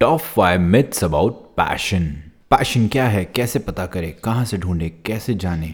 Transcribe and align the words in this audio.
Top 0.00 0.20
five 0.20 0.60
myths 0.60 1.04
about 1.04 1.36
passion 1.56 2.04
passion 2.50 2.86
क्या 2.88 3.06
है? 3.08 3.24
कैसे 3.24 3.58
पता 3.58 3.86
करें? 3.86 4.12
कहाँ 4.24 4.44
से 4.44 4.56
ढूंढे? 4.56 4.88
कैसे 5.06 5.34
जाने? 5.34 5.66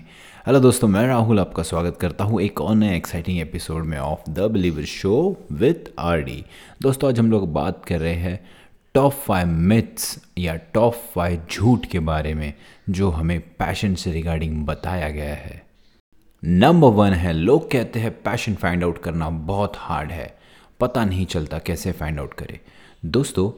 हेलो 0.47 0.61
दोस्तों, 0.61 0.89
मैं 0.89 1.07
राहुल 1.07 1.41
आपका 1.41 1.63
स्वागत 1.63 1.99
करता 2.01 2.25
हूँ 2.25 2.41
एक 2.41 2.61
और 2.61 2.75
नए 2.75 2.97
एक्साइटिंग 2.97 3.41
एपिसोड 3.41 3.85
में 3.85 3.99
of 3.99 4.31
the 4.31 4.41
believer 4.41 4.85
show 4.85 5.37
with 5.53 5.91
R 5.99 6.21
D 6.21 6.45
दोस्तों, 6.83 7.09
आज 7.09 7.19
हम 7.19 7.31
लोग 7.31 7.53
बात 7.53 7.85
कर 7.85 8.01
रहे 8.01 8.15
हैं 8.15 8.41
टॉप 8.95 9.13
फाइव 9.13 9.47
मिथ्स 9.47 10.19
या 10.39 10.55
टॉप 10.57 10.95
फाइव 11.15 11.43
झूठ 11.53 11.87
के 11.87 11.99
बारे 11.99 12.35
में, 12.35 12.55
जो 12.91 13.11
हमें 13.11 13.41
पैशन 13.41 13.95
से 13.95 14.13
रिगार्डिंग 14.13 14.65
बताया 14.67 15.09
गया 15.09 15.35
है। 15.35 15.63
नंबर 16.45 16.89
वन 16.89 17.13
है, 17.13 17.33
लोग 17.33 17.71
कहते 17.71 18.01
हैं 18.01 18.11
पैशन 18.23 18.55
फाइंड 18.55 18.85
आउट 18.85 18.99
करना 18.99 19.31
बहुत 19.31 19.73
हार्ड 19.77 20.13
है। 20.13 20.39
पता 20.81 21.05
नहीं 21.05 21.27
चलता 21.27 21.59
कैसे 21.59 21.93
फाइंड 21.93 22.21
आउट 22.21 22.35
करें। 22.35 22.59
दोस्तों 23.05 23.51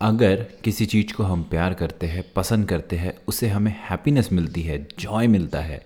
अगर 0.00 0.46
किसी 0.64 0.86
चीज़ 0.86 1.12
को 1.12 1.22
हम 1.22 1.42
प्यार 1.42 1.74
करते 1.74 2.06
हैं, 2.06 2.24
पसंद 2.36 2.68
करते 2.68 2.96
हैं 2.96 3.14
उससे 3.28 3.48
हमें 3.48 3.74
हैप्पीनेस 3.90 4.28
मिलती 4.32 4.62
है 4.62 4.86
जॉय 4.98 5.26
मिलता 5.26 5.60
है 5.60 5.82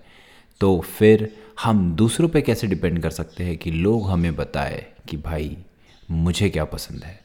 तो 0.61 0.79
फिर 0.79 1.35
हम 1.63 1.91
दूसरों 1.95 2.29
पे 2.29 2.41
कैसे 2.41 2.67
डिपेंड 2.67 3.01
कर 3.01 3.09
सकते 3.09 3.43
हैं 3.43 3.57
कि 3.57 3.71
लोग 3.71 4.09
हमें 4.09 4.35
बताए 4.35 4.85
कि 5.09 5.17
भाई, 5.17 5.57
मुझे 6.11 6.49
क्या 6.49 6.65
पसंद 6.65 7.03
है? 7.03 7.19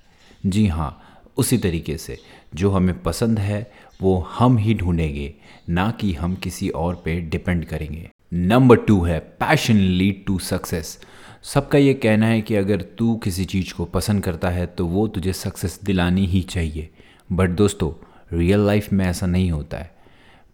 जी 0.47 0.67
हाँ 0.67 1.01
उसी 1.37 1.59
तरीके 1.59 1.97
से 1.97 2.19
जो 2.55 2.71
हमें 2.71 3.03
पसंद 3.03 3.39
है, 3.39 3.73
वो 4.03 4.19
हम 4.31 4.59
ही 4.59 4.75
ढूंढेंगे, 4.75 5.35
ना 5.69 5.91
कि 5.91 6.13
हम 6.13 6.35
किसी 6.35 6.69
और 6.69 7.03
पे 7.05 7.21
डिपेंड 7.21 7.65
करेंगे। 7.65 8.09
नंबर 8.33 8.77
टू 8.77 9.03
है 9.03 9.19
पैशन 9.41 9.77
लीड 9.77 10.25
टू 10.27 10.39
सक्सेस 10.39 10.99
सबका 11.45 11.79
ये 11.79 11.93
कहना 11.95 12.27
है 12.27 12.41
कि 12.41 12.55
अगर 12.55 12.83
तू 12.99 13.17
किसी 13.17 13.45
चीज़ 13.45 13.73
को 13.75 13.85
पसंद 13.85 14.23
करता 14.23 14.51
है 14.51 14.67
तो 14.67 14.87
वो 14.87 15.07
तुझे 15.09 15.33
सक्सेस 15.33 15.79
दिलानी 15.85 16.27
ही 16.27 16.41
चाहिए। 16.43 16.89
बट 17.33 17.51
दोस्तों 17.51 17.91
रियल 18.39 18.61
लाइफ 18.61 18.93
में 18.93 19.05
ऐसा 19.07 19.27
नहीं 19.27 19.51
होता 19.51 19.79
है। 19.79 19.91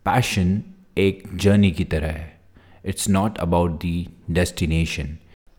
पैशन 0.05 0.63
एक 0.99 1.23
जर्नी 1.35 1.71
की 1.71 1.85
तरह 1.85 2.07
है। 2.07 2.41
It's 2.85 3.09
not 3.09 3.39
about 3.39 3.71
the 3.71 4.09
destination 4.31 5.17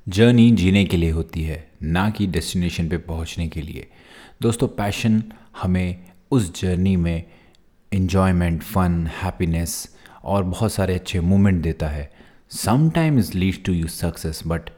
journey 0.07 0.51
जीने 0.51 0.83
के 0.85 0.97
लिए 0.97 1.11
होती 1.11 1.43
है, 1.43 1.69
ना 1.83 2.09
कि 2.09 2.27
डेस्टिनेशन 2.27 2.89
पे 2.89 2.97
पहुँचने 2.97 3.47
के 3.47 3.61
लिए। 3.61 3.87
दोस्तों 4.41 4.67
पैशन 4.67 5.23
हमें 5.61 6.05
उस 6.31 6.61
जर्नी 6.61 6.95
में 6.95 7.23
इन्जॉयमेंट 7.91 8.61
फन 8.63 9.09
हैप्पीनेस 9.23 9.95
और 10.23 10.43
बहुत 10.43 10.73
सारे 10.73 10.95
अच्छे 10.95 11.19
मोमेंट 11.21 11.61
देता 11.63 11.87
है। 11.87 12.11
Sometimes 12.51 13.33
lead 13.35 13.63
to 13.63 13.73
you 13.73 13.87
success 13.87 14.43
but 14.47 14.69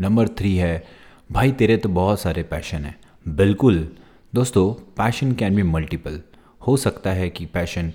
number 0.00 0.28
three 0.28 0.56
है, 0.56 0.84
भाई 1.32 1.52
तेरे 1.52 1.76
तो 1.76 1.88
बहुत 1.88 2.20
सारे 2.20 2.42
पैशन 2.42 2.84
हैं। 2.84 2.96
बिल्कुल। 3.28 3.88
दोस्तों, 4.34 4.72
पैशन 4.96 5.32
कैन 5.32 5.56
बी 5.56 5.62
मल्टीपल। 5.62 6.20
हो 6.60 6.76
सकता 6.76 7.10
है 7.10 7.28
कि 7.30 7.46
पैशन 7.46 7.92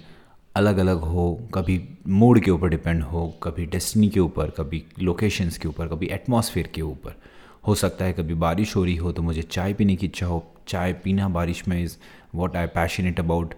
अलग 0.56 0.78
अलग 0.78 0.98
हो, 0.98 1.50
कभी 1.54 1.82
मूड 2.08 2.40
के 2.40 2.52
ऊपर 2.52 2.70
डिपेंड 2.70 3.02
हो, 3.04 3.28
कभी 3.44 3.66
डेस्टिनी 3.66 4.10
के 4.10 4.20
ऊपर, 4.20 4.50
कभी 4.50 4.84
लोकेशंस 5.00 5.58
के 5.58 5.68
ऊपर, 5.68 5.88
कभी 5.88 6.08
एटमॉस्फेयर 6.08 6.68
के 6.68 6.82
ऊपर। 6.82 7.16
हो 7.68 7.76
सकता 7.76 8.06
है 8.06 8.14
कभी 8.14 8.34
बारिश 8.34 8.76
हो 8.76 8.84
रही 8.84 8.96
हो 8.96 9.12
तो 9.12 9.22
मुझे 9.22 9.42
चाय 9.42 9.74
पीने 9.74 9.96
की 9.96 10.06
इच्छा 10.06 10.26
हो। 10.26 10.44
चाय 10.68 10.94
पीना 10.94 11.28
बारिश 11.30 11.68
में 11.68 11.82
is 11.84 11.98
what 12.36 12.56
I 12.56 12.68
passionate 12.68 13.20
about 13.20 13.54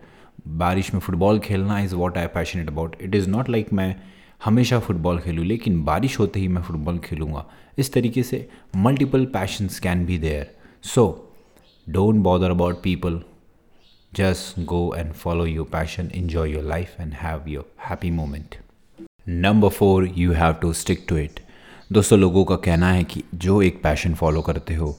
बारिश 0.48 0.94
में 0.94 1.02
फुटबॉल 1.02 1.40
खेलना 1.40 1.80
is 1.80 1.96
what 1.96 2.18
I 2.18 2.28
passionate 2.28 2.68
about 2.68 2.96
it 3.02 3.16
is 3.16 3.30
not 3.30 3.50
like 3.50 3.74
मैं 3.74 3.96
हमेशा 4.42 4.80
फुटबॉल 4.80 5.20
खेलूँ, 5.20 5.46
लेकिन 5.46 5.84
बारिश 5.84 6.18
होते 6.20 6.40
ही 6.40 6.48
मैं 6.48 6.62
फुटबॉल 6.62 6.98
खेलूँगा। 7.00 7.46
इस 7.80 7.94
तरीके 7.94 8.24
से 8.24 8.48
multiple 8.76 9.26
passions 9.34 9.80
can 9.80 10.06
be 10.06 10.18
there 10.18 10.50
so 10.84 11.04
don't 11.88 12.22
bother 12.24 12.50
about 12.52 12.82
people 12.84 13.22
just 14.14 14.60
go 14.66 14.94
and 14.96 15.12
follow 15.14 15.46
your 15.46 15.68
passion 15.72 16.10
enjoy 16.16 16.52
your 16.52 16.64
life 16.64 17.00
and 17.00 17.14
have 17.14 17.50
your 17.50 17.72
happy 17.90 18.12
moment 18.12 18.56
number 19.30 19.70
four 19.70 20.08
you 20.18 20.32
have 20.34 20.54
to 20.62 20.74
stick 20.74 21.06
to 21.10 21.18
it 21.18 21.40
दोस्तों, 21.92 22.20
लोगों 22.20 22.44
का 22.46 22.56
कहना 22.56 22.92
है 22.92 23.04
कि 23.04 23.24
जो 23.36 23.62
एक 23.62 23.82
passion 23.84 24.14
follow 24.14 24.42
करते 24.42 24.76
हो 24.76 24.98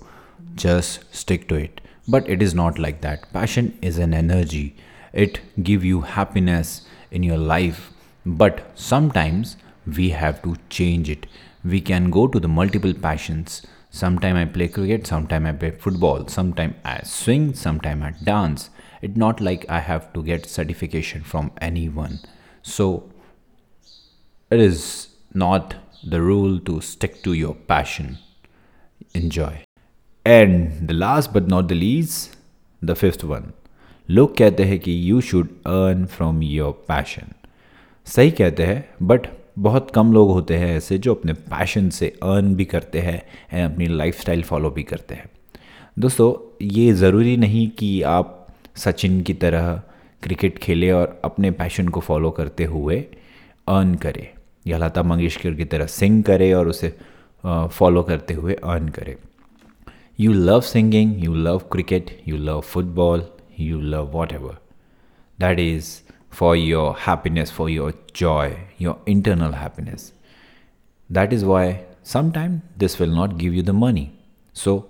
just 0.55 1.15
stick 1.17 1.47
to 1.49 1.57
it 1.57 1.81
but 2.11 2.29
it 2.31 2.43
is 2.43 2.57
not 2.57 2.79
like 2.81 2.95
that 3.03 3.25
passion 3.35 3.71
is 3.85 4.01
an 4.01 4.15
energy 4.15 4.73
it 5.15 5.39
give 5.61 5.85
you 5.85 6.05
happiness 6.17 6.81
in 7.13 7.25
your 7.25 7.39
life. 7.49 7.81
But 8.25 8.71
sometimes 8.75 9.57
we 9.87 10.11
have 10.11 10.43
to 10.43 10.57
change 10.71 11.11
it. 11.11 11.27
We 11.65 11.81
can 11.81 12.11
go 12.11 12.27
to 12.29 12.39
the 12.39 12.49
multiple 12.49 12.95
passions. 12.95 13.63
Sometime 13.91 14.37
I 14.37 14.45
play 14.45 14.69
cricket, 14.69 15.07
sometime 15.07 15.45
I 15.45 15.53
play 15.53 15.71
football, 15.71 16.27
sometime 16.29 16.77
I 16.85 17.03
swing, 17.03 17.55
sometime 17.55 18.03
I 18.03 18.15
dance. 18.25 18.71
It's 19.03 19.17
not 19.17 19.41
like 19.41 19.67
I 19.69 19.81
have 19.81 20.13
to 20.13 20.23
get 20.23 20.47
certification 20.47 21.23
from 21.23 21.51
anyone. 21.61 22.21
So 22.63 23.11
it 24.51 24.61
is 24.61 25.09
not 25.35 25.75
the 26.05 26.23
rule 26.23 26.59
to 26.61 26.81
stick 26.81 27.23
to 27.25 27.33
your 27.33 27.55
passion. 27.55 28.19
Enjoy. 29.15 29.65
And 30.25 30.89
the 30.89 30.95
last 30.95 31.33
but 31.33 31.49
not 31.49 31.69
the 31.69 31.75
least, 31.75 32.37
the 32.81 32.95
fifth 32.95 33.25
one. 33.25 33.53
Look 34.09 34.41
at 34.41 34.57
the 34.57 34.65
hickey 34.65 34.93
you 34.93 35.21
should 35.21 35.59
earn 35.67 36.07
from 36.07 36.43
your 36.43 36.73
passion. 36.73 37.35
सही 38.07 38.31
कहते 38.31 38.63
हैं 38.63 38.89
but 39.03 39.27
बहुत 39.59 39.91
कम 39.91 40.13
लोग 40.13 40.31
होते 40.31 40.57
हैं 40.57 40.77
ऐसे 40.77 40.99
जो 40.99 41.15
अपने 41.15 41.33
पैशन 41.33 41.91
से 41.91 42.09
अर्न 42.23 42.55
भी 42.55 42.65
करते 42.65 43.01
हैं 43.01 43.23
एंड 43.53 43.73
अपनी 43.73 43.87
लाइफ 43.87 44.31
फॉलो 44.31 44.71
भी 44.71 44.83
करते 44.83 45.15
हैं। 45.15 45.31
दोस्तों, 45.99 46.59
ये 46.67 46.93
ज़रूरी 46.93 47.37
नहीं 47.37 47.69
कि 47.69 48.03
आप 48.03 48.47
सचिन 48.77 49.21
की 49.21 49.35
तरह 49.35 49.83
क्रिकेट 50.23 50.59
खेले 50.59 50.91
और 50.91 51.21
अपने 51.25 51.51
पैशन 51.51 51.89
को 51.89 52.01
फॉलो 52.01 52.31
करते 52.31 52.65
हुए 52.65 53.01
अर्न 53.69 53.95
करें। 53.95 54.29
या 54.67 54.79
लता 54.79 55.03
मंगेशकर 55.03 55.55
की 55.55 55.65
तरह 55.65 55.87
सिंग 55.87 56.25
करे 56.25 56.53
और 56.53 56.69
उसे 56.69 56.97
फॉलो 57.47 58.03
करते 58.03 58.35
हुए 58.35 58.55
अर्न 58.55 58.89
करे। 58.89 59.17
You 60.21 60.33
love 60.33 60.61
singing 60.61 61.25
you 61.25 61.35
love 61.35 61.59
cricket 61.59 62.23
you 62.29 62.37
love 62.37 62.61
football 62.61 63.27
you 63.61 63.77
love 63.81 64.07
whatever. 64.13 64.55
That 65.41 65.59
is 65.59 66.12
for 66.32 66.56
your 66.56 66.96
happiness, 66.96 67.50
for 67.52 67.70
your 67.70 67.94
joy, 68.14 68.58
your 68.78 68.98
internal 69.06 69.54
happiness. 69.54 70.12
That 71.10 71.34
is 71.34 71.44
why 71.46 71.86
sometimes 72.04 72.62
this 72.78 73.00
will 73.00 73.16
not 73.20 73.38
give 73.38 73.54
you 73.54 73.64
the 73.64 73.74
money. 73.74 74.12
So 74.54 74.86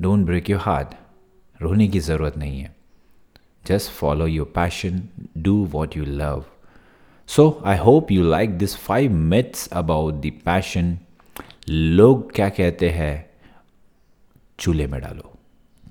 don't 0.00 0.24
break 0.24 0.48
your 0.48 0.60
heart. 0.60 0.94
रोने 1.60 1.88
की 1.88 2.00
ज़रूरत 2.00 2.36
नहीं 2.38 2.60
है 2.60 2.74
Just 3.64 3.90
follow 3.90 4.26
your 4.26 4.46
passion, 4.46 4.98
do 5.42 5.54
what 5.76 5.96
you 5.96 6.04
love. 6.04 6.44
So 7.26 7.60
I 7.64 7.76
hope 7.76 8.10
you 8.10 8.22
like 8.22 8.58
this 8.58 8.74
five 8.88 9.10
myths 9.10 9.68
about 9.82 10.20
the 10.22 10.30
passion. 10.50 10.98
लोग 11.68 12.30
क्या 12.34 12.48
कहते 12.58 12.90
हैं 12.90 13.14
चूल्हे 14.58 14.86
में 14.86 15.00
डालो 15.00 15.36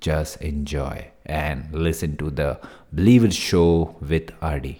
just 0.05 0.37
enjoy 0.41 1.05
and 1.25 1.73
listen 1.73 2.15
to 2.17 2.29
the 2.29 2.59
Believe 2.93 3.23
It 3.25 3.33
show 3.33 3.95
with 4.01 4.31
RD. 4.41 4.77